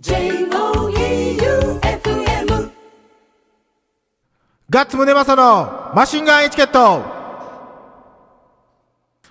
[0.00, 0.20] J-O-E-U-F-M
[4.70, 7.02] ガッツムネマサのマシンガンエチケット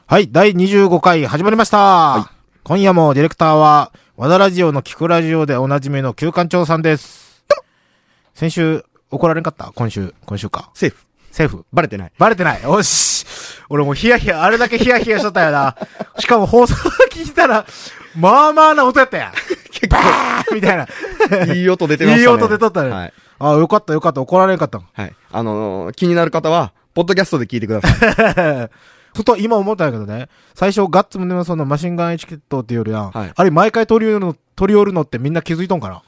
[0.06, 2.34] はい、第25回始まりました、
[2.66, 7.46] 今夜もディレクターは、和田ラジオの聞くラジオでおなじみの旧館長さんです。
[8.34, 9.72] 先週、怒られんかった？
[9.74, 10.70] 今週、今週か。
[10.74, 11.06] セーフ。
[11.32, 11.66] セーフ。
[11.72, 12.12] バレてない。
[12.18, 12.64] バレてない。
[12.64, 13.26] よし。
[13.70, 15.78] 俺もうヒヤヒヤ、あれだけヒヤヒヤしとったよな。
[16.20, 16.76] しかも放送
[17.10, 17.66] 聞いたら、
[18.18, 19.32] まあまあな音やったやん。
[19.80, 20.88] 結バーンみたいな。
[20.88, 22.22] 構、 いい音出てましたね。
[22.22, 23.14] いい音出とったねはい。
[23.40, 24.22] あよかったよかった。
[24.22, 24.82] 怒られんかった。
[24.94, 25.16] はい。
[25.32, 27.88] あのー気になる方は、ポッドキャストで聞いてくださ
[28.66, 28.70] い。
[29.16, 33.12] ふと今思ったんやけどね、最初ガッツムネマソのマシンガンエチケットっていうよりやん。
[33.12, 36.02] はいあれ毎回取り寄るの、取り寄るのってみんな気づいとんかな？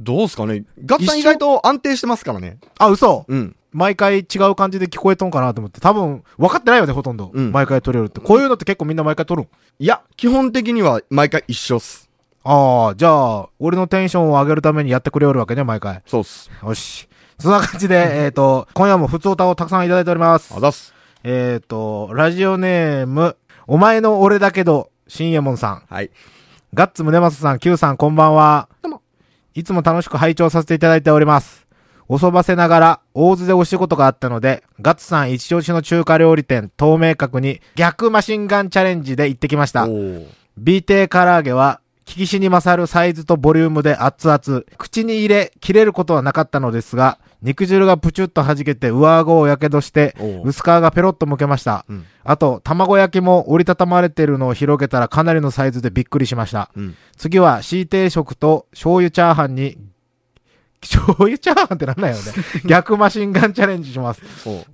[0.00, 0.64] どうすかね？
[0.84, 2.58] ガッツさん意外と安定してますからね。
[2.78, 3.54] あ、嘘うん。
[3.72, 5.80] 毎回違う感じで聞こえとんかなと思って。
[5.80, 7.30] 多分、分かってないよね、ほとんど。
[7.32, 8.20] うん毎回取り寄るって。
[8.20, 9.50] こういうのって結構みんな毎回取るん？
[9.78, 12.09] いや、基本的には毎回一緒っす。
[12.42, 16.02] ああ、じゃあ、俺のテンションを上げるためにやってくれよるわけね、毎回。
[16.06, 16.50] そうっす。
[16.62, 17.08] よし。
[17.38, 20.60] そんな感じで、 えっと、今夜も普通歌をたくさんいただいておりますあ。
[20.60, 20.94] ざっす。
[21.22, 25.82] えっと、ラジオネーム、お前の俺だけど、新右衛門さん。
[25.88, 26.10] はい。
[26.72, 28.68] ガッツムネマスさん、Q さん、こんばんは。
[28.82, 29.02] どうも。
[29.54, 31.66] いつも楽しく拝聴させていただいております。
[32.08, 39.88] おそばせながら、大津でお仕事があったので、ガッツさん一押しの中華料理店、透明角に逆マシンガンチャレンジで行ってきましたお。
[39.88, 41.80] ー B 亭唐揚げは、
[42.10, 44.64] 聞きしに勝るサイズとボリュームで熱々。
[44.76, 51.86] 口に入れ、切れることはなかったのですが、肉汁がプチュッと弾けて上顎をやけどして薄皮がペロッと剥けました。
[51.88, 52.04] うん。
[52.24, 56.72] あと、卵焼きも折りたたまれてるのを広げたらかなりのサイズでびっくりしました。
[56.76, 56.96] うん。
[57.16, 59.78] 次は C 定食と醤油チャーハンに、
[60.80, 62.22] 醤油チャーハンってなんだよね。
[62.66, 64.22] 逆マシンガンチャレンジします。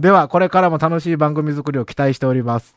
[0.00, 2.74] では、これからも楽しい番組作りを期待しております。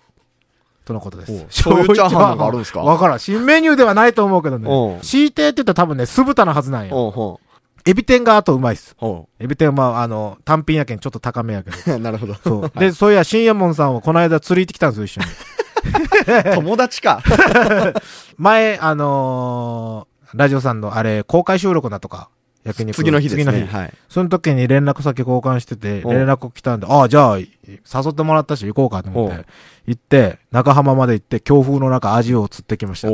[0.89, 1.45] とのことですお。
[1.45, 2.45] 醤油チャーハンなんか？
[2.47, 3.19] あるんですかわからん。
[3.19, 4.57] 新メニューではないと思うけど。
[4.57, 6.93] ね C 定って言ったら多分ね、酢豚のはずなんや。
[7.85, 8.95] エビ天があとうまいっす。
[9.39, 11.95] エビ天はまあ、あの、単品やけんちょっと高めやけど。
[11.95, 11.99] う。
[12.01, 12.33] なるほど。
[12.43, 12.79] そう。
[12.79, 15.27] で、そういや、新右衛門さんはこの間釣り行ってきたんですよ、一緒に。
[16.55, 17.21] 友達か。
[18.37, 22.29] 前、あのーラジオさんのあれ、公開収録だとか、
[22.63, 22.95] 焼肉。
[22.95, 23.45] 次の日ですね。
[23.45, 23.73] 次の日。
[23.73, 23.93] はい。
[24.09, 27.47] その時に連絡先交換してて、お連絡来たんで、ああ、じゃあ、誘
[28.09, 29.45] ってもらったし行こうかと思って、
[29.89, 33.09] 行って、中浜まで行って、強風の中、アジを釣ってきました。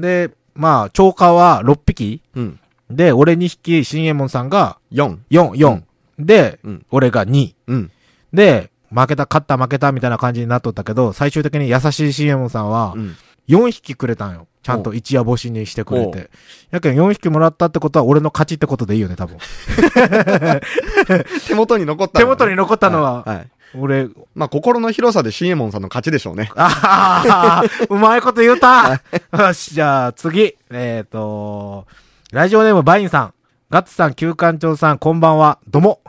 [0.00, 2.60] で、まあ、超過は6匹うん。
[2.90, 5.18] で、俺2匹、新右衛門さんが4。
[5.30, 5.82] 4、4。
[6.18, 7.54] で、うん俺が2。
[7.66, 7.90] うん。
[8.32, 13.16] で、負けた、勝った、負けたみたいな感じになっとったけど、最終的に優しい新右衛門さんはう、ん。
[13.48, 14.46] 4匹くれたんよ。
[14.62, 16.30] ちゃんと一夜干しにしてくれおて。
[16.70, 19.38] やけん4匹もらったってことは俺の勝ちってことでいいよね、多分。
[21.46, 23.36] 手元に残った 手元に残ったのは、はい。
[23.36, 26.50] はい俺、まあ、心の広さでシンエモンさんの勝ちでしょうね。
[26.56, 29.02] ああ、うまいこと言うた
[29.32, 30.56] よし、じゃあ次。
[30.70, 31.86] えっ、と、
[32.32, 33.34] ラジオネームバインさん。
[33.70, 35.58] ガッツさん、旧館長さん、こんばんは。
[35.68, 36.00] ども。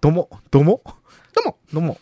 [0.00, 0.28] ども。
[0.50, 0.80] ども
[1.32, 1.56] どうも。
[1.72, 1.98] どうも。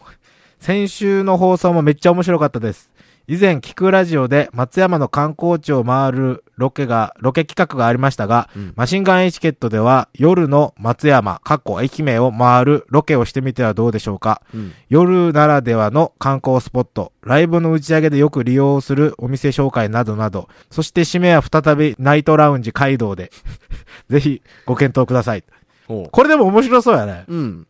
[0.60, 2.90] 先週の放送もめっちゃ面白かったです。
[3.30, 14.40] 以前、聞くラジオで松山の観光地を回るロケが、ロケ企画がありましたが、うんマシンガンエチケットでは夜の松山、かっこ駅名を回るロケをしてみてはどうでしょうか。
[14.54, 14.72] うん。
[14.88, 23.30] 夜ならではの観光スポット、ライブの打ち上げでよく利用するお店紹介などなど、そして締めは再びナイトラウンジ街道で、
[24.08, 25.44] ぜひご検討ください。
[25.86, 27.24] これでも面白そうやね。
[27.28, 27.66] うん。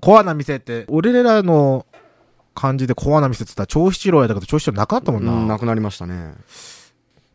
[0.00, 1.86] コアな店って、俺らの
[2.54, 5.32] 感じでコアな店って言ったら超七郎やだけど、超七郎なくなったもんな。
[5.32, 6.34] うんなくなりましたね。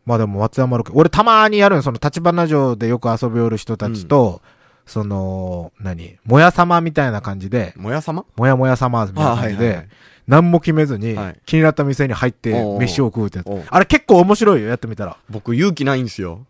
[0.06, 4.40] まあでも松山ロケ、俺たまにやるんその立花城でよく遊びおる人たちと、
[4.86, 6.16] その、何？
[6.24, 9.88] もや様みたいな感じで、もやさまもやもや様みたいな感じであはいはいはい、
[10.26, 13.48] 何も決めずにはい、気になった店に入って飯を食うってやつ。
[13.68, 15.18] あれ結構面白いよ、やってみたら。
[15.28, 16.46] 僕勇気ないんですよ。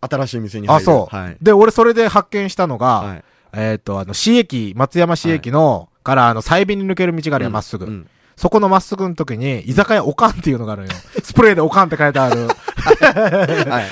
[0.00, 0.82] 新しい店に入る。
[0.82, 1.16] あ、そう。
[1.16, 1.36] はい。
[1.40, 3.24] で、俺それで発見したのが、はい。
[3.54, 7.84] えっと、あの、市駅、松山市駅の、から、あの、細便に抜ける道があるやん、まっすぐ。
[7.84, 8.08] うん。
[8.34, 10.92] そこのまっすぐの時に、居酒屋おかんっていうのがあるんよ。
[11.22, 12.48] スプレーでおかんって書いてある。
[13.70, 13.86] はい。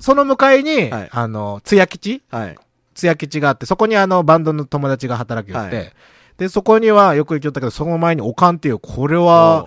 [0.00, 2.58] その向かいに、はいあの、つや吉はい。
[2.94, 5.92] つや吉があって、そこにあの、バンドの友達が働きよって、はい
[6.38, 9.66] で、そこにはよく行きよったけど、その前におかんっていう、これは、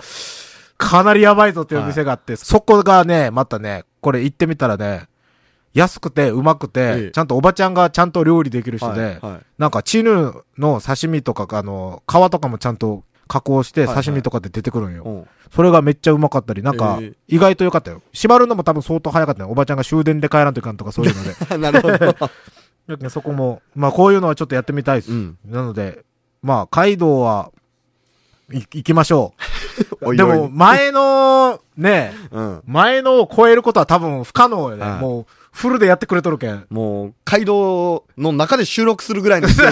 [0.78, 5.08] かなりやばいぞっていう店があって、そこがね、またね、これ行ってみたらね、
[5.76, 9.20] 安くて、うまくて、ええちゃんとおばちゃんがちゃんと料理できる人で、
[9.58, 15.04] なんか、チヌの刺身とか、あの、皮とかもちゃんと加工して、刺身とかで出てくるんよ。
[15.04, 18.02] うんそれがめっちゃうまかったり、なんかええ、意外と良かったよ。
[18.14, 19.50] 閉まるのも多分相当早かったよ。
[19.50, 21.32] おばちゃんが終電で帰らんといかんとかそういうので。
[21.58, 21.92] なるほ
[22.98, 23.10] ど。
[23.10, 25.12] そこも、まあこういうのはちょっとやってみたいです。
[25.12, 25.38] うん。
[25.46, 26.04] なので、
[26.42, 27.52] まあ、カイドウは、
[28.52, 29.34] い行きましょ
[30.02, 30.06] う。
[30.06, 32.62] おいおいでも、前の、ね、うん。
[32.68, 34.84] 前のを超えることは多分不可能よね。
[34.84, 35.26] はいもう、
[35.56, 36.66] フルでやってくれとるけん。
[36.70, 39.68] もう、街道の中で収録するぐらいの勢い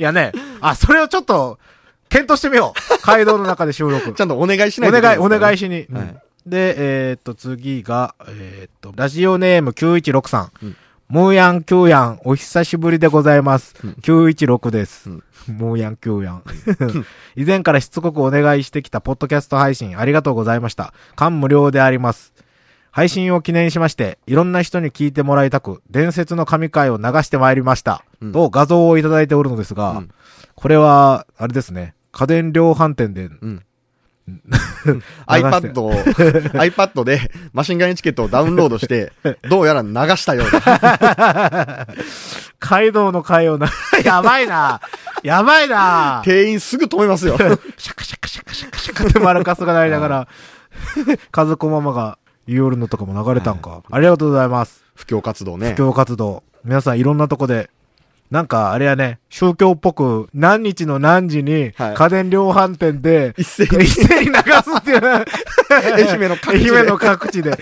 [0.00, 0.32] いやね、
[0.62, 1.58] あ、それをちょっと、
[2.08, 2.80] 検討してみよう。
[3.06, 4.12] 街道の中で収録。
[4.12, 5.86] ちゃんとお願いしないお願い、お願いししに。
[5.92, 6.74] はいで、
[7.10, 10.48] えーっと、次が、えーっと、ラジオネーム9163。
[10.62, 10.76] うん
[11.08, 13.74] ムーヤンキューヤン、お久しぶりでございます。
[13.84, 15.10] うん916です。
[15.10, 16.42] うんムーヤンキューヤン。
[17.36, 20.94] 以前からしつこくお願いしてきたポッドキャスト配信ありがとうございました。
[21.14, 22.32] 感無量であります。
[22.92, 28.04] 配信を記念しまして、いろんな人に聞いてもらいたく、伝説の神回を流してまいりました。
[28.20, 30.10] うんと画像をいただいておるのですが、うん
[30.54, 33.64] これは、あれですね、家電量販店でうん。
[35.26, 37.20] iPad を、iPad で
[37.52, 39.12] マシンガンエチケットをダウンロードして、
[39.48, 41.88] どうやら流したようだ。
[42.60, 43.68] カイドウの回をな、
[44.04, 44.80] やばいな。
[45.24, 46.22] やばいな。
[46.24, 47.36] 店員すぐ止めますよ。
[47.38, 50.28] シャカシャカシャカシャカシャカってマラカスが鳴りながら、
[51.30, 53.82] 家族ママが言いよるのとかも流れたんか。
[53.90, 54.84] ありがとうございます。
[54.94, 55.76] 布教活動ね布。
[55.76, 56.42] 教活動。
[56.64, 57.70] 皆さんいろんなとこで、
[58.30, 64.42] なんかあれやね、宗教っぽく何日の何時にはい家電量販店で、一斉に一斉に流す
[64.78, 65.24] っていう な。
[65.70, 67.58] 愛媛の各地で愛媛の各地で。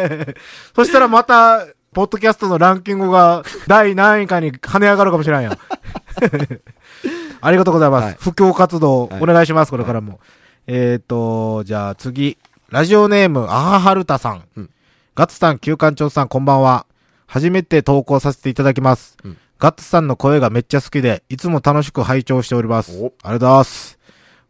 [0.74, 5.52] そしたらまた、ポッドキャストのランキングが第何位かに跳ね上がるかもしれんやん。
[7.40, 8.04] ありがとうございます。
[8.06, 10.18] はい布教活動はいお願いします、これからも。
[10.66, 12.38] えっ、と、じゃあ次。
[12.72, 14.44] ラジオネーム、アハハルタさん。
[14.56, 14.70] うん
[15.14, 16.86] ガッツさん、旧館長さん、こんばんは。
[17.26, 19.18] 初めて投稿させていただきます。
[19.22, 22.98] うんガッツさんの声がめっちゃ好きで、いつも楽しく拝聴しております。
[22.98, 23.98] おありがとうございます。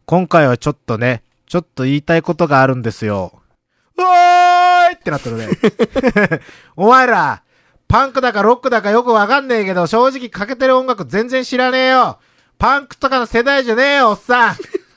[0.05, 3.41] 今回はちょっとね、ちょっと言いたいことがあるんですよ。
[3.97, 5.49] うおーいってなってるね。
[6.77, 7.43] お前ら、
[7.89, 12.19] パンクだかロックだかよくわかんねえけど、正直かけてる音楽全然知らねえよ。
[12.57, 14.55] パンクとかの世代じゃねえよ、おっさん。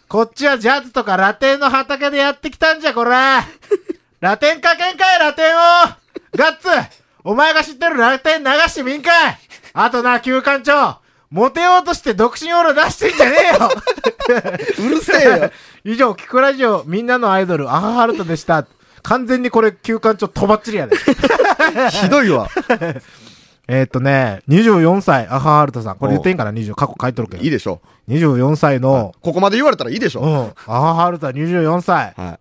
[0.09, 3.45] こっちはジャズとかラテンの畑でやってきたんじゃ、こら。
[4.21, 5.59] ラテンかけんかい、ラテンを
[6.37, 6.69] ガッツ
[7.25, 9.39] お前が知ってるラテン流してみんかい
[9.73, 10.99] あとな、旧館長
[11.31, 13.71] モテようとして独身オーラ出してんじゃねえよ
[14.79, 15.51] うるせえよ。
[15.85, 18.65] 以上、キクラジオ、みんなのアイドル、アハハルトでした。
[19.03, 20.97] 完全にこれ、休館長、とばっちりやで。
[21.91, 22.49] ひどいわ。
[23.69, 25.97] えーっとね、24歳、アハハルトさん。
[25.97, 27.43] これ言っていいんかな ?20、過去書いとるけど。
[27.43, 27.81] いいでしょ。
[28.09, 30.21] 24歳の、ここまで言われたらいいでしょ。
[30.21, 32.15] うん、アハハルトは24歳。
[32.17, 32.39] は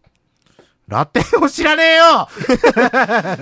[0.87, 2.27] ラテンを知らねえよ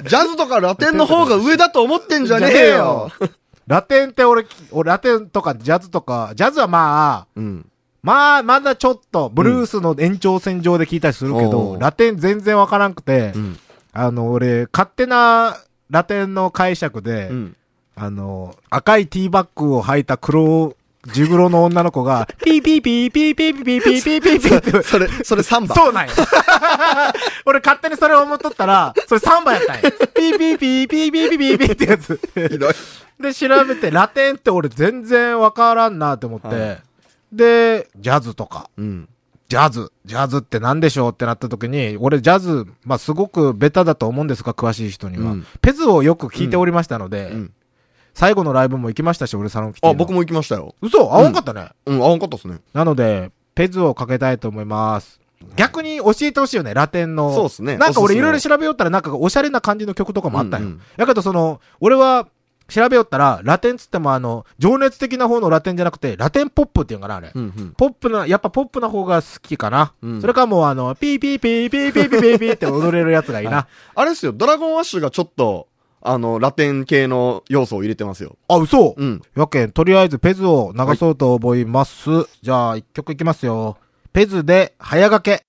[0.06, 0.08] い。
[0.08, 3.12] ジャズとかラテンの方が上だと思ってんじゃねえよ。
[3.68, 7.66] ラテンって俺、俺、ラテンとかジャズとか、ジャズはまあ、うん。
[8.02, 13.60] まあ、まだちょっと、ブルースの延長線上で聞いたりするけど、おうラテン全然わからんくて、うん。
[13.94, 15.58] あの、俺、勝手な
[15.90, 17.56] ラテンの解釈で、うん。
[17.96, 20.76] あの、赤い Tバックを履いた黒、
[21.12, 25.76] 地黒の女の子が、 ピーピーピーピーピーピーピーピーピーピーピーって、それ、それサンバ。
[25.76, 26.14] そうなんよ。
[27.46, 29.82] 俺勝手にそれ思っとったら、それサンバやったんよ。
[30.16, 32.20] ピーピーピーピーピーピーピーピーってやつ。
[32.50, 32.74] ひどい。
[33.22, 36.78] で、調べて、ラテンって俺全然わからんなって思って、
[37.32, 39.10] で、ジャズとか、うん。
[39.50, 45.34] ジャズ、ジャズって何でしょうってなった時に、俺ジャズ、まあ、すごくベタだと思うんですが、詳しい人には。
[45.34, 47.52] うん PE'Zをよく聞いておりましたので、うん。
[48.14, 49.88] 最後のライブも行きましたし、俺サロンキティ。
[49.88, 50.76] あ、僕も行きましたよ。
[50.82, 51.00] 嘘？
[51.00, 51.70] 会わんかったね。
[51.86, 52.60] うん、あ、わかったっすね。
[52.74, 55.20] なので、 PE'Zをかけたいと思います。
[55.56, 57.34] 逆に教えてほしいよね、ラテンの。
[57.34, 60.68] そうっすねなんか俺いろいろ調べよったら、なんかおしゃれな感じの曲とかもあったんよ。
[60.68, 62.28] うんうんだけどその、俺は、
[62.70, 67.32] 調べよったら、ラテンつってもあの、情熱的な方のラテンじゃなくて、ラテンポップっていうのかな、あれ。
[67.36, 67.74] うん、うん。
[67.78, 69.94] ポップな、やっぱポップな方が好きかな。
[70.02, 73.58] うんそれかもうあの、ピーピーピーピーピーピーピーピーって踊れるやつがいいな。
[73.58, 73.66] はい
[73.96, 75.68] あれですよ、ドラゴンアッシュがちょっと、
[76.06, 78.38] あの、ラテン系の要素を入れてますよ。
[78.50, 79.22] あ、嘘うん。
[79.38, 82.10] やけん、とりあえずペズを流そうと思います。
[82.42, 83.78] じゃあ、一曲いきますよ。
[84.12, 85.46] ペズで、早掛け。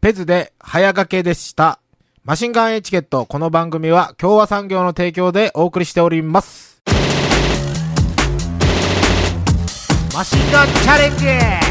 [0.00, 1.78] ペズで、早掛けでした。
[2.24, 6.82] マシンガンエチケット、この番組は共和産業の提供でお送りしております。
[10.12, 11.16] マシンガンチャレン
[11.62, 11.67] ジ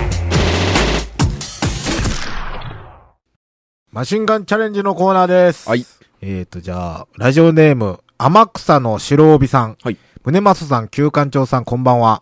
[3.97, 5.67] マシンガンチャレンジのコーナーです。
[5.67, 5.83] はい。
[6.21, 9.77] えーと、じゃあ、ラジオネーム、天草の白帯さん。
[9.81, 9.97] はい。
[10.23, 12.21] 宗正さん、旧館長さん、こんばんは。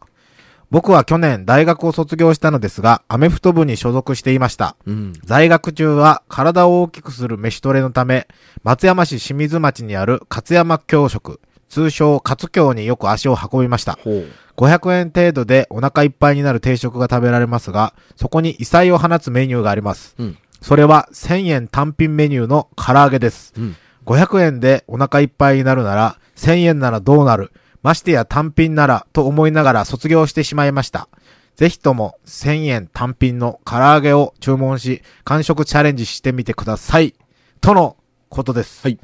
[0.72, 4.77] 僕は去年大学を卒業したのですが、アメフト部に所属していました。
[4.86, 5.12] うん。
[5.25, 8.29] 在学中は体を大きくする飯トレのため、
[8.63, 14.00] 松山市清水町にある勝山教食、通称勝教によく足を運びました。
[14.01, 14.27] ほう。
[14.55, 20.15] 500円程度でお腹いっぱいになる定食が食べられますが、そこに異彩を放つメニューがあります。
[20.17, 20.38] うん。
[20.66, 23.54] それは1000円単品メニューの唐揚げです。
[23.56, 23.76] うん。
[24.04, 27.52] 500円でお腹いっぱいになるなら、1000円ならどうなる
[27.84, 31.08] ましてや単品ならと思いながら卒業してしまいました。
[31.56, 37.14] ぜひとも1000円単品の唐揚げを注文し、完食チャレンジしてみてください。
[37.62, 37.96] との
[38.30, 38.82] ことです。
[38.82, 39.00] はい。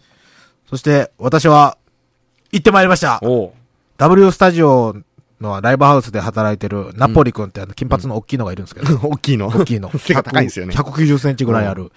[0.67, 1.77] そして、私は、
[2.51, 3.21] 行ってまいりました
[3.99, 4.95] !W スタジオ
[5.41, 9.47] のライブハウスで働いてるナポリ君ってあの、金髪の大きいのがいるんですけど、 大きいの。
[9.47, 9.91] 大きいの。
[9.97, 10.75] 背が高いんですよね。
[10.75, 11.91] 190センチぐらいある。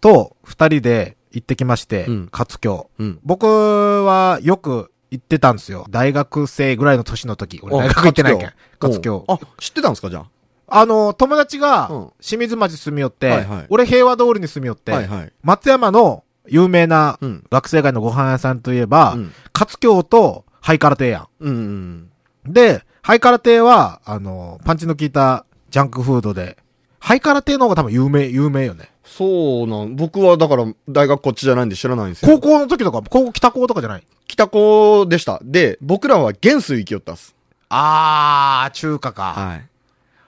[0.00, 2.86] と、二人で行ってきまして、うん活況。
[2.98, 3.18] うん。
[3.24, 5.86] 僕はよく行ってたんですよ。
[5.90, 7.60] 大学生ぐらいの年の時。
[7.62, 8.52] 俺大学行ってないけん。
[8.78, 9.24] 活況。
[9.28, 10.24] あ、知ってたんですか、じゃ
[10.66, 10.86] あ？
[10.86, 14.94] の、友達がうん、清水町住み寄って、俺平和通りに住み寄って。
[15.42, 17.44] 松山の有名なうん。
[17.50, 19.32] 学生街のご飯屋さんといえば、うん。
[19.52, 21.28] 活況とハイカラ亭や。
[21.46, 22.08] ん。
[22.46, 26.56] で、ハイカラ亭は、あの、パンチの効いたジャンクフードで、
[26.98, 28.90] ハイカラ亭の方が多分有名、有名よね。
[29.04, 32.32] そうなん、僕はだから大学こっちじゃないんで知らないんですよ。
[32.32, 34.06] 高校の時とか、高校北高とかじゃない？
[34.26, 35.38] 北高でした。
[35.44, 37.34] で、僕らは元水行きよったっす。
[37.68, 39.22] あー、中華か。
[39.36, 39.66] はい。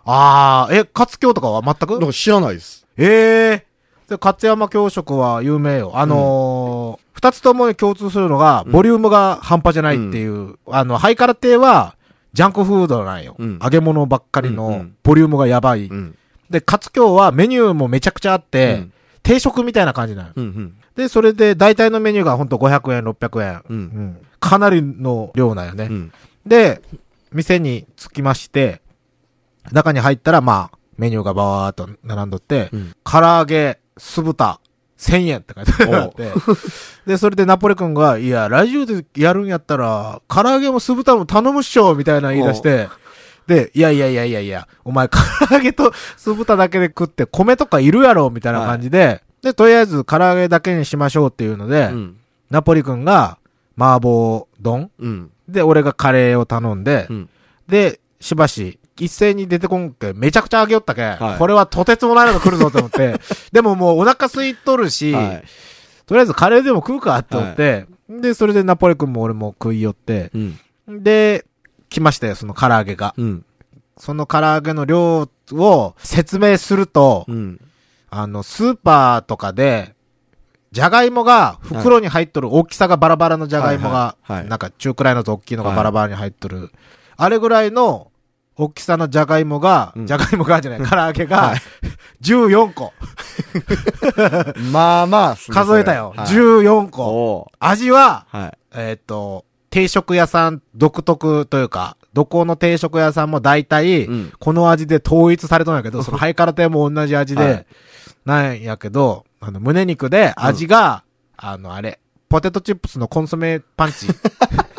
[0.04, 1.94] あー、え、活況とかは全く？
[1.94, 2.86] だから知らないです。
[2.98, 3.66] ええ
[4.08, 5.92] で、勝山教職は有名よ。
[5.94, 11.95] あのー二つともに共通するのが、うんボリュームが半端じゃないっていう、あの、ハイカラ亭は、
[12.36, 13.34] ジャンクフードなんよ。
[13.38, 15.86] うん揚げ物ばっかりのうんうん、ボリュームがやばい。
[15.86, 16.16] うん。
[16.50, 20.28] で、活況はメニューもめちゃくちゃあって、うん定食みたいな感じなの。
[20.36, 20.76] うんうん。
[20.94, 23.62] で、それで大体のメニューがほんと500円、600円。
[23.68, 25.88] うんうんかなりの量なんよね。
[25.90, 26.12] うん。
[26.46, 26.80] で、
[27.32, 28.82] 店に着きまして、
[29.72, 34.60] 中に入ったら、まあ、メニューがバーっと並んどって、うん唐揚げ、酢豚、
[34.98, 36.32] 1000円って書いてあって、
[37.06, 42.88] で、それでナポレ君が、いや、ラジオでやるんやったら、唐揚げも酢豚も頼むっしょみたいな言い出して、
[43.46, 45.18] で、いやいやいやいやいや、お前唐
[45.52, 52.16] 揚げと酢豚だけで食って米とかいるやろみたいな感じで、で、とりあえず唐揚げだけにしましょうっていうので、うん。
[52.50, 53.38] ナポリ君が
[53.78, 55.30] 麻婆丼うん。
[55.48, 57.28] で、俺がカレーを頼んで、うん。
[57.68, 63.20] で、しばし、一斉に出てこんけ、めちゃくちゃあげよったけ、はいこれはとてつもないのが来るぞと思って、
[63.52, 65.44] でももうお腹空いとるし、はい。
[66.06, 70.38] とりあえずカレーでも食うかって思って、で、それでナポレ君も俺も食い寄って、う
[70.92, 71.02] ん。
[71.02, 71.44] で、
[71.88, 73.14] 来ましたよ、その唐揚げが。
[73.16, 73.44] うん。
[73.98, 77.60] その唐揚げの量を説明すると、うん。
[78.10, 79.94] あの、スーパーとかで、
[80.72, 86.70] じゃがいもが袋に入っとる大きさがバラバラのじゃがいもがはいはいは、いなんか中くらいのと大きいのがバラバラに入っとる。
[87.16, 88.10] あれぐらいの
[88.58, 91.60] 大きさのじゃがいもが、うんじゃがいもがじゃない、唐揚げはがい、
[92.22, 92.92] 14個。
[94.72, 96.14] まあまあ数えたよ。
[96.26, 97.04] それはい14個。
[97.04, 98.58] お味は、ーはい。
[98.74, 107.66] えーっと、定食屋さん独特というか、どこの定食屋さんも大体、うんこの味で統一されとんやけど、 そのハイカラ亭も同じ味で、はい
[108.24, 111.04] なんやけど、あの、胸肉で味が、
[111.36, 114.08] あの、あれ、ポテトチップスのコンソメパンチ。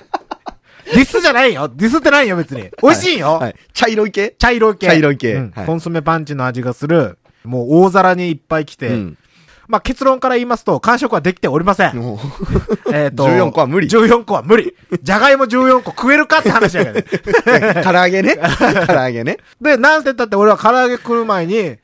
[0.94, 2.70] ディスじゃないよディスってないよ、別に。
[2.82, 3.56] 美味しいよ、はい。
[3.74, 4.36] 茶色い系？
[4.38, 4.88] 茶色い系。
[4.88, 9.17] 茶色い系うんはいコンソメパンチの味がする、もう大皿にいっぱい来て、うん。
[9.67, 11.98] まあ、結論から言いますと、完食はできておりません。
[11.98, 12.20] も
[12.94, 14.74] えっと、14個は無理14個は無理。
[15.03, 17.82] じゃがいも14個食えるかって話やけどね。
[17.82, 18.39] う唐揚げね。
[18.88, 19.38] 唐揚げね。
[19.60, 21.75] で、なんて言ったって俺は唐揚げ食う前に、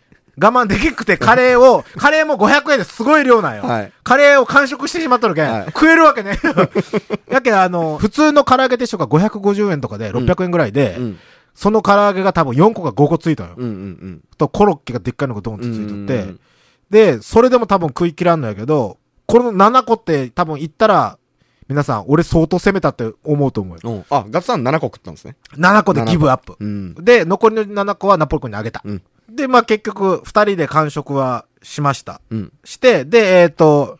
[0.42, 3.64] 我慢できんくてカレーを、 カレーも500円ですごい量なんよ。
[3.64, 6.40] はいカレーを完食してしまっとるけん、はい食えるわけね。
[7.30, 11.20] やけんあの、普通の唐揚げ定食が550円とかで600円ぐらいで、うん。
[11.56, 13.56] その唐揚げが多分4個か5個ついたのよ。
[13.60, 15.74] うんうんと、コロッケがでっかいのがドンとうん。
[15.74, 16.34] ついとっうんて、
[16.90, 18.98] で、それでも多分食い切らんのやけど、
[19.28, 21.18] この7個って多分言ったら、
[21.68, 23.92] 皆さん、俺相当攻めたって思うと思うよ。
[23.92, 24.06] うん。
[24.10, 25.36] あ、ガッツさん7個食ったんですね。
[25.56, 26.56] 7個でギブアップ。
[26.60, 26.96] うん。
[26.96, 28.82] で、残りの7個はナポリ君にあげた。
[28.84, 32.22] うんで、まあ結局、二人で完食はしました。
[32.30, 32.54] うん。
[32.64, 34.00] して、で、えっ、と、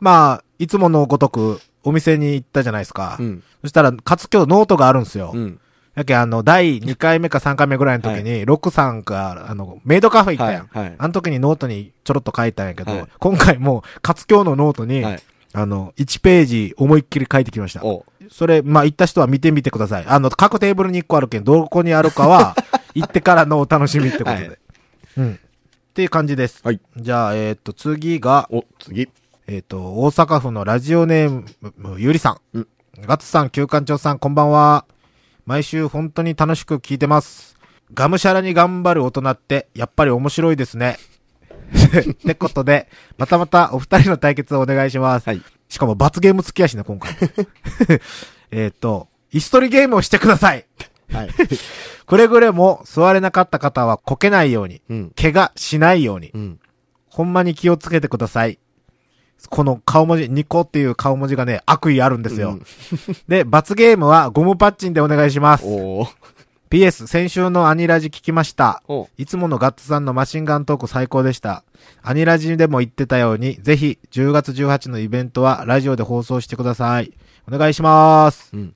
[0.00, 3.16] まあ、いつものごとく、お店に行ったじゃないですか。
[3.20, 3.42] うん。
[3.62, 5.32] そしたら、かつ今日ノートがあるんですよ。
[5.34, 5.60] うん。
[5.94, 10.66] やけんあの、第2回目か3回目ぐらいの時に、ロックさんが、あの、メイドカフェ行ったやん。
[10.66, 15.22] はいはいあの時にノートにちょろっと書いたんやけど、はい今回も、かつ今日のノートに、はい。
[15.56, 17.84] あの、1ページ思いっきり書いてきました。
[17.84, 20.04] おそれ、まあ、行った人は見てみてください。
[20.06, 22.56] あの、各テーブルに1個あるけん、どこにあるかは、
[22.94, 24.58] 行ってからのお楽しみってことで。
[25.16, 25.34] はいうん。
[25.34, 25.38] っ
[25.94, 26.60] ていう感じです。
[26.64, 26.80] はい。
[26.96, 29.08] じゃあ、えっ、と、次が、お、次。
[29.46, 31.44] えっ、と、大阪府のラジオネー
[31.76, 32.40] ム、ゆりさん。
[32.54, 32.68] うん
[33.00, 34.86] ガッツさん、旧館長さん、こんばんは。
[35.46, 37.58] 毎週本当に楽しく聞いてます。
[37.92, 40.96] がむしゃらに頑張る大人って、やっぱり面白いですね。
[42.12, 45.26] ってことで、またまたお二人の対決をお願いします。
[45.26, 45.42] はい。
[45.68, 47.12] しかも罰ゲーム付きやしね、今回。
[48.52, 50.66] えっと、椅子取りゲームをしてください。
[51.14, 51.28] はい。
[52.06, 55.12] くれぐれも座れなかった方はこけないように、うん。
[55.20, 56.60] 怪我しないように、うん。
[57.08, 58.58] ほんまに気をつけてください。
[59.50, 62.50] この顔文字、ニコっていう顔文字がね、悪意あるんですよ。
[62.50, 62.62] うん
[63.28, 65.64] で、罰ゲームはゴムパッチンでお願いします。
[65.66, 66.08] おー
[66.70, 68.82] PS、先週のアニラジ聞きました。
[68.88, 71.62] おいつものガッツさんのマシンガントーク最高でした。
[72.02, 77.12] アニラジでも言ってたように、ぜひ10月18のイベントはラジオで放送してください。
[77.46, 78.50] お願いします。
[78.54, 78.74] うん。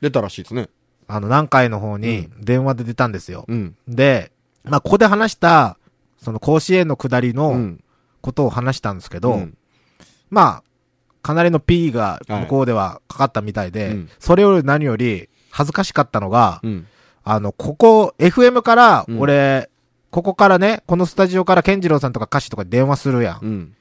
[0.00, 0.70] 出たらしいですね。
[1.08, 3.44] あの、南海の方に電話で出たんですよ。
[3.48, 3.76] うん。
[3.88, 4.30] で、
[4.64, 5.78] まあ、ここで話した、
[6.22, 7.80] その甲子園の下りうのん。
[8.20, 9.56] ことを話したんですけど、うん
[10.30, 10.62] まあ、
[11.22, 16.86] かなりの P が向こうではかかったみたいで、うんそれより何より恥ずかしかったのが、うん。
[17.24, 19.70] あの、ここ、FM からうん、俺、
[20.10, 23.38] ここからね、このスタジオから健次郎さんとか歌詞とかに電話するやん。
[23.42, 23.74] うん。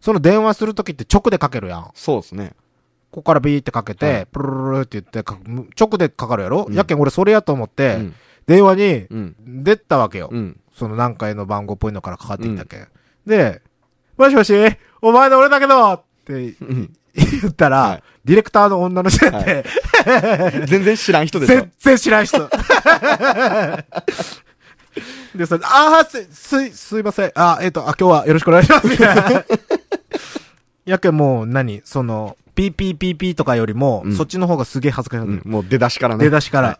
[0.00, 1.82] その電話するときって直でかけるやん。
[1.84, 2.52] こそうですね。
[3.18, 5.38] こからビーってかけて、はいプルルルルって言ってか、
[5.78, 8.14] 直でかかるやろ、うんやけん俺それやと思って、うん。
[8.46, 9.36] 電話にうん。
[9.62, 10.28] 出たわけよ。
[10.32, 10.60] うん。
[10.76, 12.88] その何回の番号っぽいのからかかってきたけん。
[13.26, 13.60] で、
[14.16, 14.54] もしもし、
[15.02, 16.92] お前の俺だけどってうん。
[17.14, 19.64] 言ったら、はいディレクターの女の人やって、
[20.68, 21.72] 全然知らん人でしょ全。
[21.78, 22.38] 然知らん人。
[25.34, 27.32] で、それ、あーす、す、すいません。
[27.34, 28.86] あ、えっ、と、あ、今日はよろしくお願いします。
[28.86, 29.22] みたいな。
[30.90, 35.42] やけんもう、何その、ピーピーピーピーとかよりも、うんそっちの方がすげえ恥ずかしいうん。
[35.44, 36.24] もう出だしからね。
[36.24, 36.68] 出だしから。
[36.68, 36.78] はい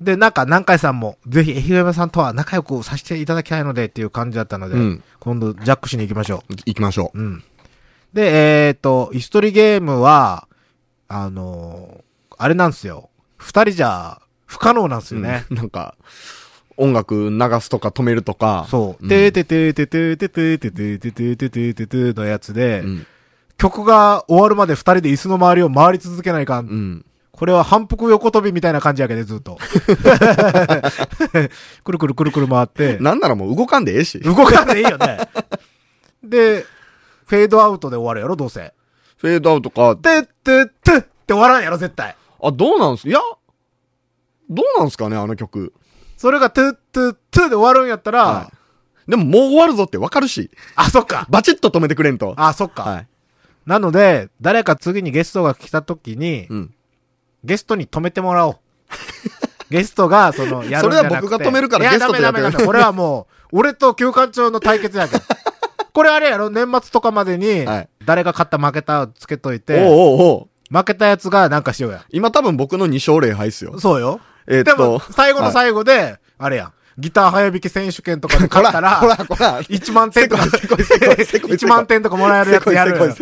[0.00, 7.18] で、なんか、南海さんも、ぜひ、FM さんとは仲良くさせていただきたいのでっていう感じだったので、うん今度、ジャックしに行きましょ行きましょう。
[7.18, 7.42] うん。
[8.12, 10.46] で、えっ、と、椅子取りゲームは、
[11.08, 12.08] あのー
[12.40, 13.10] あれなんですよ。
[13.36, 15.18] 二人じゃ、不可能なんですう。
[15.18, 15.44] よね。
[15.50, 15.96] うんなんか、
[16.76, 18.68] 音楽流すとか止めるとか。
[18.70, 19.04] そう。
[19.04, 23.06] んてーててーててーててーててーててーててーててーのやつで、うん。
[23.58, 26.66] 曲が終わるまで二人で椅子の周りを回り続けないかん。
[26.66, 27.04] うん。
[27.32, 29.58] これは反復横跳びみたいな感じやけど、ずっと。
[31.84, 34.18] くるくるくるくる回って、なんならもう動かんでええし。
[34.20, 35.28] 動かんでいいよね。
[36.24, 36.64] で、
[37.26, 38.74] フェードアウトで終わるやろ、どうせ。
[39.18, 39.94] フェードアウトか。
[39.96, 42.16] てってってって終わらんやろ、絶対。
[42.42, 43.08] あ、どうなんす？
[43.08, 43.20] いや、
[44.50, 45.72] どうなんすかね、あの曲。
[46.16, 48.50] それがトゥットゥットゥで終わるんやったら、は
[49.06, 50.50] でももう終わるぞってわかるし。
[50.74, 51.26] あ、そっか。
[51.30, 52.34] バチッと止めてくれんと。
[52.36, 52.82] あ、そっか。
[52.82, 53.08] はい。
[53.68, 56.74] なので、誰か次にゲストが来た時に、うん。
[57.44, 58.56] ゲストに止めてもらおう。
[59.68, 62.64] ゲストが、その、 やるんじゃなくてそれは僕が止めるからゲストとやってダメダメダメ。
[62.64, 65.20] これはもう、俺と休館長の対決やけん。
[65.92, 72.06] これあれやろ年末とかまでにはい、誰が勝った負けたをつけといおうて、おうおう負けたやつがなんかしようや。
[72.08, 73.78] 今多分僕の2勝0敗っすよ。
[73.78, 74.20] そうよ。
[74.46, 76.72] えーっでもと、、最後の最後で、あれやん。
[76.98, 83.14] ギター早弾き選手権とかでこら、勝ったこら、ら、こら、1万点とか、せこいせこいせこい1万点とかもらえるやつやる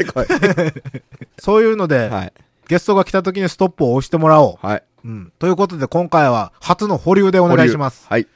[1.39, 2.33] そういうのでい。、はい。
[2.69, 4.67] ゲストが来た時にストップを押してもらおう。
[4.67, 4.83] はい。
[5.05, 5.33] うん。
[5.39, 8.07] ということで、今回は初の保留でお願いします。
[8.09, 8.27] はい。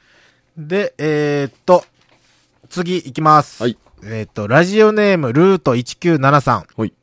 [0.57, 1.83] で、えー、っと、
[2.69, 3.63] 次行きます。
[3.63, 3.77] はい。
[4.03, 6.65] えー、っと、ラジオネームルート1973。
[6.75, 6.93] はい。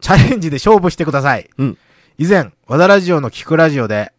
[0.00, 1.50] チャレンジで勝負してください。
[1.58, 1.78] うん。
[2.16, 4.12] 以前、和田ラジオの聞くラジオで、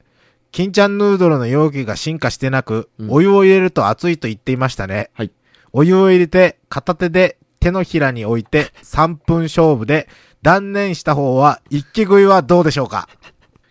[0.52, 5.10] 金ちゃんヌードルの容器が進化してなく、うんお湯を入れると熱いと言っていましたね。
[5.14, 5.32] はい。
[5.74, 10.08] お湯を入れて、片手で手のひらに置いて、 3分勝負で、
[10.42, 13.08] 断念した方は、一気食いはどうでしょうか？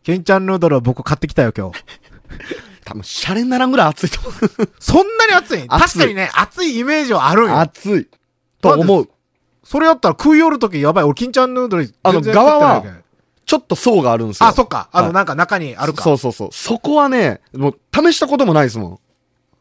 [0.04, 1.82] 金ちゃんヌードルを僕買ってきたよ、今日。
[2.84, 4.32] 多分、シャレにならんぐらい熱いと思
[4.78, 5.66] そんなに熱い？
[5.66, 7.48] 確かにね、熱いイメージはあるんう。
[7.48, 7.60] よ。
[7.60, 8.08] 熱い。
[8.60, 9.08] と思う。
[9.64, 11.04] それやったら食い寄るときやばい。
[11.04, 13.04] 俺、金ちゃんヌードルあの食ってないけん
[13.48, 14.46] ちょっと層があるんですよ。
[14.46, 14.90] あ、そっか。
[14.92, 16.02] あの、はいなんか中にあるか。
[16.02, 16.48] そうそうそう。
[16.52, 18.98] そこはね、もう、試したこともないですもん。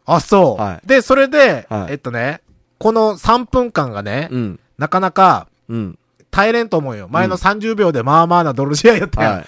[0.06, 0.62] あ、そう。
[0.62, 2.42] はいで、それで、はいえっとね、
[2.80, 4.60] この3分間がね、うん。
[4.78, 5.98] なかなかうん。
[6.32, 7.08] 耐えれんと思うよ。
[7.10, 9.34] 前の30秒でまあまあな泥試合やったやん。
[9.38, 9.46] はい。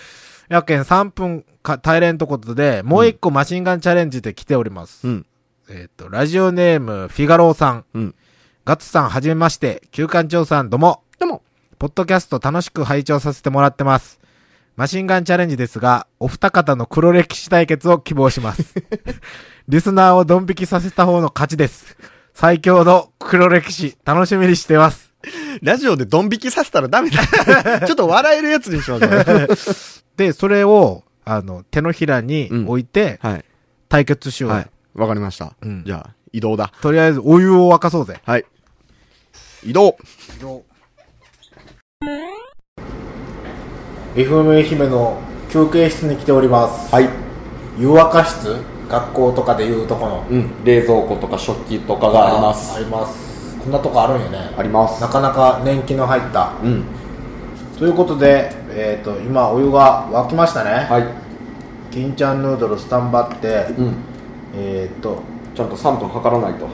[0.47, 5.05] やけん3分か耐えれんとことで、もう一個マシンガンチャレンジで来ております。
[5.05, 5.25] うん。
[5.69, 7.85] えっと、ラジオネーム、フィガローさん。
[7.93, 8.15] うん。
[8.63, 9.83] ガッツさん、はじめまして。
[9.91, 11.03] 旧館長さん、どうも。
[11.19, 11.43] でも、
[11.77, 14.18] ポッドキャスト楽しく拝聴させてもらってます。
[14.79, 18.75] マシンガンチャレンジですが、お二方の黒歴史対決を希望します。
[19.67, 21.97] リスナーをドン引きさせた方の勝ちです。
[22.33, 25.11] 最強の黒歴史、楽しみにしてます。
[25.61, 27.19] ラジオでドン引きさせたらダメだ。
[27.85, 29.47] ちょっと笑えるやつにしましょう。
[30.15, 33.45] で、それを、あの、手のひらに置いて、はい。
[33.89, 34.51] 対決しよう。
[34.53, 34.69] はい。
[34.95, 35.55] わかりました。
[35.61, 36.71] うんじゃあ、移動だ。
[36.81, 38.21] とりあえず、お湯を沸かそうぜ。
[38.23, 38.45] はい。
[39.61, 39.97] 移動。
[44.19, 45.17] FM 愛媛の
[45.49, 46.93] 休憩室に来ております。
[46.93, 47.07] はい。
[47.79, 48.57] 湯沸か室？
[48.89, 50.27] 学校とかでいうとこの。
[50.29, 50.63] うん。
[50.65, 52.75] 冷蔵庫とか食器とかあがあります。
[52.75, 53.57] あります。
[53.59, 54.53] こんなとこあるんよね。
[54.57, 55.07] ありますな。
[55.07, 56.51] かなか年季の入った。
[56.61, 56.83] うん。
[57.77, 60.71] ということで、えっ、と、今お湯が沸きましたね。
[60.89, 61.05] はい。
[61.89, 63.93] 金ちゃんヌードルスタンバって、うん。
[64.53, 65.23] えっ、と、
[65.55, 66.67] ちゃんと3分測らないと。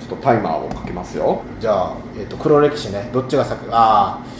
[0.00, 1.42] ちょっとタイマーをかけますよ。
[1.60, 3.08] じゃあ、えっ、と、黒歴史ね。
[3.12, 4.35] どっちが先、ああ、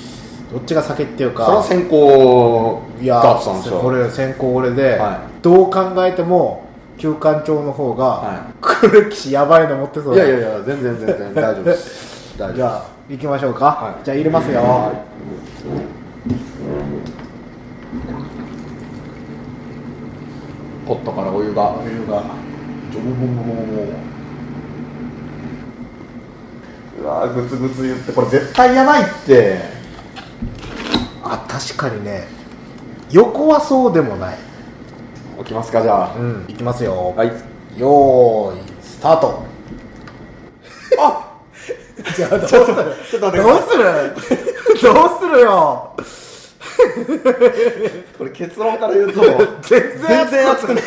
[0.56, 1.44] どっちが先っていうか。
[1.44, 3.78] それは先行んでしょ。
[3.78, 6.64] これ先行俺で、はどう考えても
[6.96, 12.38] 旧館長の方が、は黒歴史やばいの持ってそういやいやいや、全然全然大丈夫です。
[12.38, 12.56] 大丈夫。
[12.56, 14.92] じゃあ行きましょうか、はいじゃあ入れますよ、は
[20.86, 21.74] ポットからお湯が。
[21.76, 22.22] お湯が
[22.90, 23.92] ジョボボボボボ
[27.02, 29.75] うわグツグツ言って、これ絶対やばいって。
[31.56, 32.26] あ確かにね
[33.10, 34.38] 横はそうでもない
[35.38, 36.16] 起きますか、じゃあ。
[36.16, 37.28] うんいきますよ、はい。
[37.78, 39.42] よーいスタート
[40.98, 41.36] あ
[42.16, 42.56] じゃあどうする？
[42.56, 43.84] ちょっと待ってどうする？
[44.82, 45.92] どうするよ？
[48.18, 49.20] これ結論から言うと、
[49.62, 50.84] 全然全然熱くない。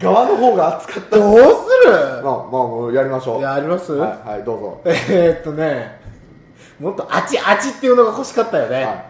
[0.00, 1.16] 側の方が熱かった。
[1.16, 1.42] どうす
[1.88, 1.92] る？
[1.92, 3.42] まあ、まあ、もうやりましょう。
[3.42, 4.80] やります、はい、はい、どうぞ。
[4.84, 6.00] えー、っとね
[6.80, 9.06] もっとあちあちっていうのが欲しかったよね、は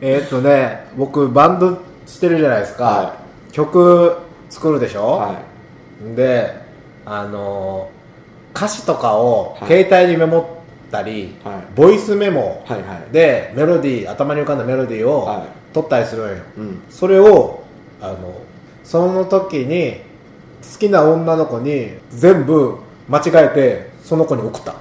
[0.00, 3.16] えー、っとね僕バンドしてるじゃないですか、は
[3.52, 4.16] 曲
[4.50, 5.40] 作るでしょ、は
[6.12, 6.16] い。
[6.16, 6.52] で
[7.04, 8.04] あのー
[8.54, 9.84] 歌詞とかをはい。
[9.84, 11.62] 携帯にメモったり、はい。
[11.74, 12.64] ボイスメモ
[13.10, 15.74] でメロディー頭に浮かんだメロディーをはい。
[15.74, 16.82] 取ったりするんよ、うん。
[16.88, 17.64] そそれを
[18.00, 18.40] あの
[18.84, 20.02] その時に
[20.72, 24.76] 好きな女の子に全部間違えてその子に送った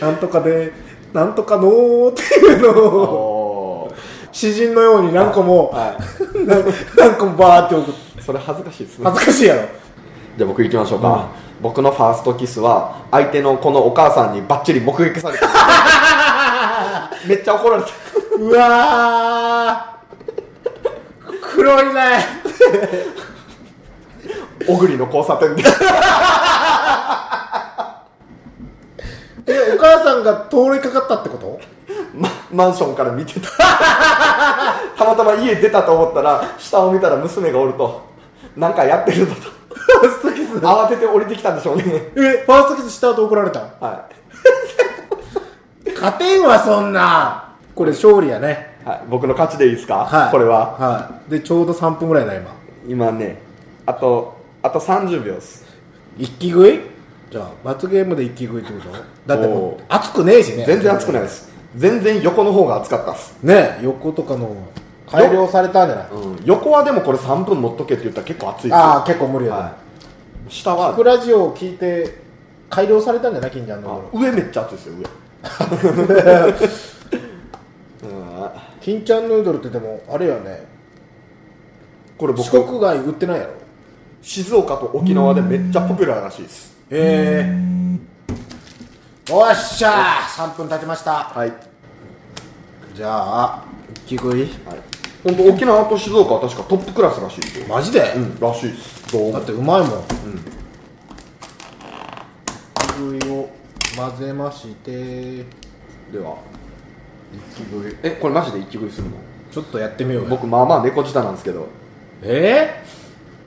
[0.00, 0.72] なんとかで
[1.12, 3.94] なんとかのーっていうのを
[4.32, 5.98] 詩人のように何個も、は
[6.46, 6.56] な
[6.96, 8.22] 何個もバーって送ってい。
[8.22, 9.04] それ恥ずかしいですね。
[9.04, 9.68] 恥ずかしいやろ。
[10.38, 11.62] じゃあ僕行きましょうか、うん。
[11.62, 17.90] 僕のファーストキスは相手のこのお母さんにバッチリ目撃された めっちゃ怒られた。
[18.38, 19.92] うわー。
[21.54, 22.26] 黒いね。
[24.66, 25.62] 小栗の交差点で
[29.46, 31.60] えお母さんが通りかかったってこと？
[32.14, 33.48] まマンションから見てた。
[34.96, 38.02] たまたま家出たと思ったら下を見たら娘がおると
[38.56, 39.42] なんかやってるんだと。
[39.42, 40.56] ファーストキス？
[40.58, 41.84] 慌てて降りてきたんでしょうね。
[42.16, 43.60] えファーストキスした後怒られた？
[43.80, 44.06] は
[45.94, 47.54] 勝てんわそんな。
[47.74, 48.76] これ勝利やね。
[48.84, 50.30] い、はい、僕の勝ちでいいですか、はい。
[50.30, 50.72] これは。
[50.78, 51.30] はい。
[51.30, 52.50] でちょうど3分ぐらいな今。
[52.86, 53.40] 今ね
[53.86, 55.64] あとあと30秒です。
[56.18, 56.91] 一気食い？
[57.32, 58.90] じゃあ罰ゲームで一気食いってこと？
[59.26, 60.66] だってもおう熱くねえしね。
[60.66, 61.50] 全然熱くないです。
[61.74, 64.54] 全然横の方が熱かったっす、ね横とかの
[65.10, 66.08] 改良されたんじゃない？
[66.10, 68.76] うん、横はでもこれ3分持っとけって言ったら結構熱いですよ。
[68.76, 69.68] ああ結構無理やね、は
[70.48, 70.52] い。
[70.52, 70.94] 下は。
[70.94, 72.18] クラジオを聞いて
[72.68, 73.50] 改良されたんじゃない？
[73.50, 75.04] 金ちゃんあの上めっちゃ熱いですよ上。
[78.10, 78.50] うん。
[78.82, 80.66] 金ちゃんヌードルってでもあれよね。
[82.18, 82.44] これ僕。
[82.44, 83.52] 四国外売ってないやろ？
[84.20, 90.52] 静岡と沖縄でめっちゃポピュラーらしいですええおっしゃー。
[90.52, 91.30] 3分経ちました。
[91.34, 91.52] はい、
[92.94, 94.50] じゃあ一気食いはい、
[95.24, 97.66] 本当沖縄と静岡は確かトップクラスらしいですよ。
[97.66, 98.38] マジで、うん。
[98.38, 99.10] らしいです。
[99.10, 99.32] どうも。
[99.32, 99.90] だってうまいもん、
[102.90, 103.48] 食いを
[103.96, 104.90] 混ぜまして。
[106.12, 106.36] では
[107.56, 107.96] 一気食い。
[108.02, 109.12] えこれマジで一気食いするの？
[109.50, 110.28] ちょっとやってみようよ。
[110.28, 111.68] 僕まあまあ猫舌なんですけど。
[112.20, 112.84] え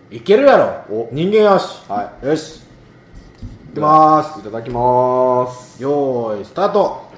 [0.10, 0.95] ー、いけるやろ。
[0.95, 1.10] お。
[1.12, 1.84] 人間よし。
[1.88, 2.62] はよし。
[2.62, 2.64] い
[3.76, 5.76] きまいただきます。
[5.78, 7.12] すよーいスタート。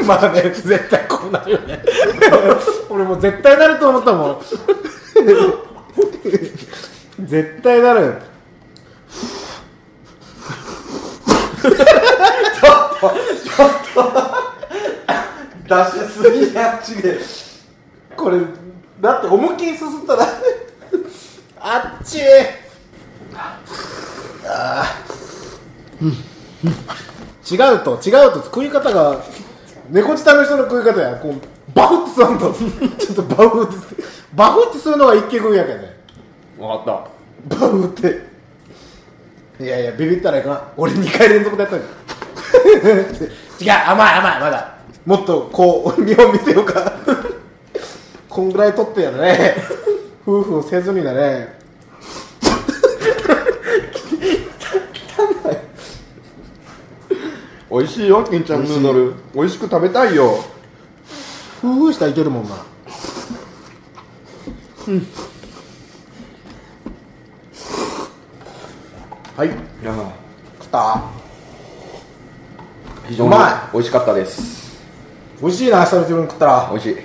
[0.04, 1.84] まあね絶対こうなるよね。
[2.90, 4.40] 俺もう絶対なると思ったもん。
[7.20, 8.14] 絶対なる。
[15.68, 17.16] 出しすぎやっちげ
[18.16, 18.40] これ
[19.00, 20.26] だって思いっきりすすったら。
[21.60, 22.18] あっち
[24.44, 26.80] あー
[27.52, 29.22] 違うと違うと食い方が
[29.90, 31.16] 猫舌の人の食い方や。
[31.16, 31.34] こう
[31.74, 32.52] バフってするんと。
[32.98, 33.74] ちょっとバフって
[34.34, 35.96] バフってするのが一気食いやけんね。
[36.58, 36.84] 分かっ
[37.48, 37.56] た。
[37.56, 38.30] バフって。
[39.60, 40.62] いやいやビビったらいかん。
[40.76, 41.80] 俺2回連続でやったん
[43.60, 44.74] 違う甘い甘いまだ。
[45.04, 46.92] もっとこう見本見せようか。
[48.28, 49.56] こんぐらい取ってやね。
[50.26, 51.59] 夫婦をせずにだね
[57.70, 59.14] 美味しいよ金ちゃんヌードル。
[59.32, 60.42] 美味しく食べたいよ。
[61.62, 62.56] 夫婦したらいけるもんな。
[69.36, 69.48] はい。
[69.48, 69.50] い
[69.84, 69.94] や
[70.58, 71.00] 食った。
[73.08, 74.82] 非常にうま美味しかったです。
[75.40, 76.68] 美味しいな久々に食ったら。
[76.72, 76.96] 美味しい。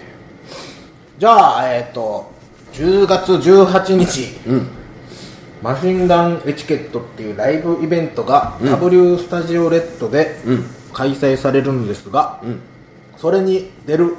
[1.20, 2.32] じゃあえっ、と
[2.74, 4.40] 10月18日。
[4.48, 4.75] うん
[5.66, 10.66] マシンガンエチケットっていうライブイベントが W スタジオレッドでうん。
[10.94, 12.62] 開催されるんですが、うん。
[13.18, 14.16] それに出る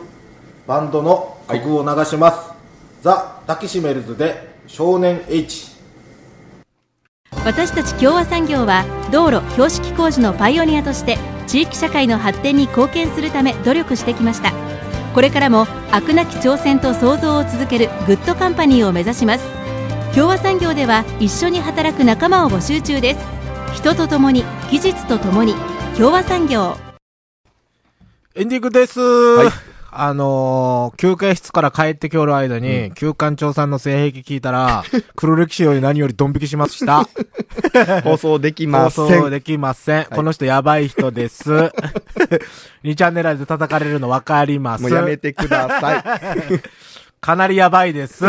[0.66, 2.50] バンドの曲を流します。
[3.00, 5.70] ザ・タキシメルズで少年 H。
[7.44, 14.52] 私たち共和産業は道路標識工事のパイオニアとして地域社会の発展に貢献するため努力してきました。
[15.14, 19.65] これからも飽くなき挑戦と創造を続けるグッドカンパニーを目指します
[20.16, 23.20] 共和産業では一緒に働く仲間を募集中です
[23.74, 25.52] 人とともに技術とともに
[25.94, 26.74] 共和産業
[28.34, 28.98] エンディングです。
[28.98, 29.02] い
[29.90, 34.84] あのー、休憩室から帰ってきおる間に、旧館長さんの性癖聞いたら、
[35.16, 37.04] 黒歴史より何よりドン引きしました。
[38.04, 39.06] 放送できません。
[39.06, 40.04] 放送できません。
[40.04, 41.50] この人やばい人です。
[42.84, 44.82] 2チャンネルで叩かれるの分かります。
[44.82, 46.04] もうやめてください。
[47.20, 48.24] かなりやばいです。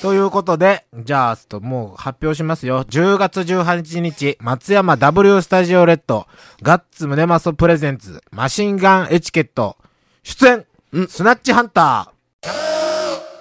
[0.00, 2.84] ということで、じゃあ、ちょっともう発表しますよ。
[2.84, 6.26] 10月18日、松山 W スタジオレッド、
[6.62, 9.76] ガッツムネマソプレゼンツ、マシンガンエチケット、
[10.22, 10.66] 出演、
[11.08, 12.12] スナッチハンタ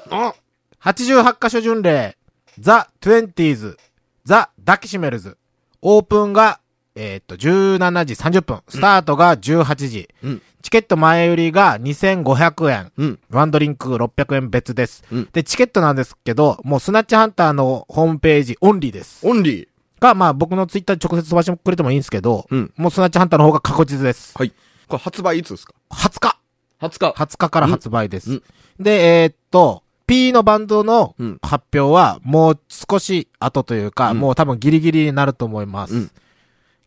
[0.09, 0.33] ー、
[0.81, 2.17] 88カ所巡礼、
[2.59, 3.77] ザ・トゥエンティーズ、
[4.25, 5.37] ザ・ダキシメルズ、
[5.81, 6.59] オープンが、
[6.99, 13.19] えーっと、17時30分、スタートが18時、うんチケット前売りが2500円、うん。
[13.29, 15.03] ワンドリンク600円別です。
[15.11, 19.25] うんで、チケットなんですけど、もうスナッチハンターのホームページオンリーです。
[19.25, 19.67] オンリー。
[20.01, 24.33] か、まあ僕のツイッターで直接飛ばしてくれてもいいんですけど、うんもうスナッチハンターの方が確実です。
[24.37, 24.49] はい。
[24.87, 26.37] これ発売いつですか？20日
[26.81, 27.23] ?20 日。
[27.23, 28.31] 20日から発売です。
[28.31, 28.43] うん
[28.79, 36.11] で、えーっと、P のバンドのうん発表はもう少し後というか、うんもう多分ギリギリになると思います。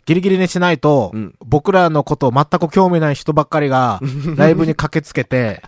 [0.01, 4.01] うんギリギリにしないと、うん僕らのことを全く興味ない人ばっかりが、
[4.37, 5.63] ライブに駆けつけて、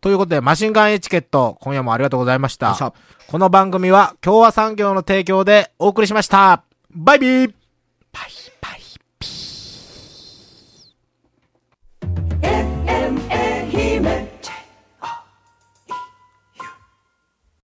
[0.04, 2.74] ということで、マシンガンエチケット、今夜もありがとうございました。
[2.74, 2.92] しゃ
[3.26, 6.62] この番組は、共和産業の提供でお送りしました。
[6.90, 7.54] バイビー
[8.12, 8.53] バイ